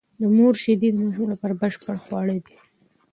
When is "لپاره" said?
1.33-1.59